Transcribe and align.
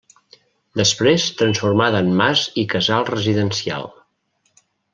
Després 0.79 1.25
transformada 1.41 2.01
en 2.05 2.09
mas 2.23 2.43
i 2.63 2.65
casal 2.73 3.07
residencial. 3.13 3.87